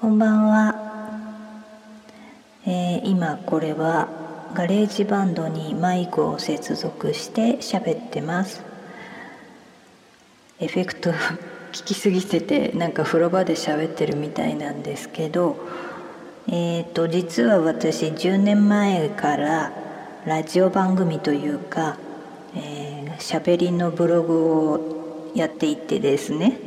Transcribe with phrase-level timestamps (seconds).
[0.00, 0.74] こんばんは、
[2.64, 4.08] えー今これは
[4.54, 8.62] GarageBand にマイクを接続して喋ってます。
[10.58, 11.10] エフェクト
[11.72, 15.56] 聞きすぎててなんか風呂場で喋ってるみたいなんですけど
[16.48, 19.70] えー、と実は私10年前から
[20.24, 21.98] ラジオ番組というか
[22.56, 24.80] えー喋りのブログを
[25.34, 26.58] やっていてですね。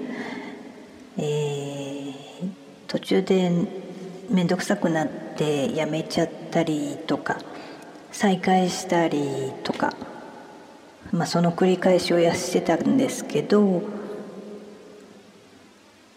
[1.17, 1.52] えー
[2.93, 3.49] 途中で
[4.29, 7.39] 面倒くさくなってやめちゃったりとか
[8.11, 9.95] 再開したりとか、
[11.11, 13.81] まあ、その繰り返しをやってたんですけど、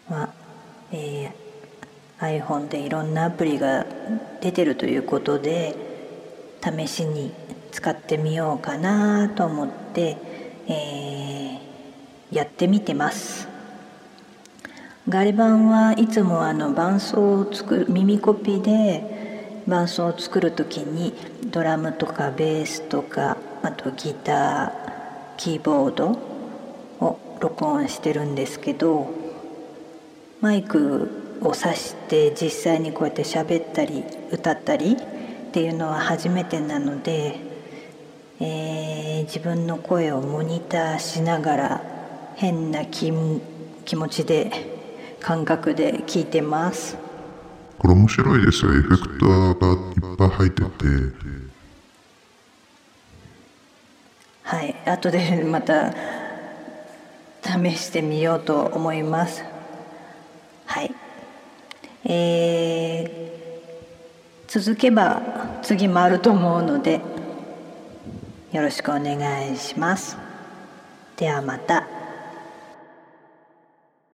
[0.07, 0.33] まあ
[0.91, 1.47] えー
[2.19, 3.85] iPhone でいろんなアプリが
[4.41, 5.75] 出てるということで
[6.63, 7.31] 試しに
[7.71, 10.17] 使ってみようかなと思って、
[10.67, 13.56] えーやってみてます。
[15.09, 21.13] ガレ版はいつもあの伴奏を作る耳コピで伴奏を作る時に
[21.45, 26.09] ドラムとかベースとかあとギターキーボード
[26.99, 29.09] を録音してるんですけど
[30.41, 37.39] マイクを挿して実際にこうやって喋ったり歌ったりっていうのは初めてなので、
[38.41, 41.81] えー自分の声をモニターしながら
[42.35, 43.11] 変な気
[43.83, 44.76] 気持ちで
[45.19, 46.97] 感覚で聞いてます。
[47.77, 48.73] これ面白いですよ。
[48.73, 50.67] エフェクターがいっぱい入ってて、
[54.43, 55.93] はい、後で また
[57.43, 59.43] 試してみようと思います。
[60.65, 60.93] はい。
[62.05, 63.37] えー
[64.47, 67.01] 続けば次もあると思うので
[68.53, 70.17] よろしくお願いします。
[71.17, 71.85] ではまた。